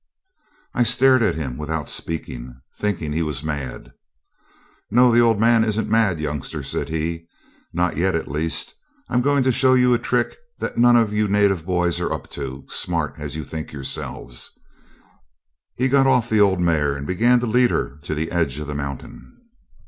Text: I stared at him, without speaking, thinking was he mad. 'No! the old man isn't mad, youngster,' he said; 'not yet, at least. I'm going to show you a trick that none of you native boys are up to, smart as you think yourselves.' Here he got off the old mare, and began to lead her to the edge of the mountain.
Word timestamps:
I 0.73 0.81
stared 0.81 1.21
at 1.21 1.35
him, 1.35 1.57
without 1.57 1.87
speaking, 1.87 2.59
thinking 2.75 3.11
was 3.23 3.41
he 3.41 3.45
mad. 3.45 3.93
'No! 4.89 5.11
the 5.11 5.19
old 5.19 5.39
man 5.39 5.63
isn't 5.63 5.91
mad, 5.91 6.19
youngster,' 6.19 6.63
he 6.63 6.67
said; 6.67 7.25
'not 7.71 7.97
yet, 7.97 8.15
at 8.15 8.27
least. 8.27 8.73
I'm 9.09 9.21
going 9.21 9.43
to 9.43 9.51
show 9.51 9.75
you 9.75 9.93
a 9.93 9.99
trick 9.99 10.35
that 10.57 10.75
none 10.75 10.95
of 10.95 11.13
you 11.13 11.27
native 11.27 11.67
boys 11.67 11.99
are 11.99 12.11
up 12.11 12.31
to, 12.31 12.65
smart 12.67 13.13
as 13.19 13.35
you 13.35 13.43
think 13.43 13.71
yourselves.' 13.71 14.49
Here 15.75 15.85
he 15.85 15.87
got 15.87 16.07
off 16.07 16.31
the 16.31 16.41
old 16.41 16.59
mare, 16.59 16.95
and 16.95 17.05
began 17.05 17.39
to 17.39 17.45
lead 17.45 17.69
her 17.69 17.99
to 18.01 18.15
the 18.15 18.31
edge 18.31 18.57
of 18.57 18.65
the 18.65 18.73
mountain. 18.73 19.37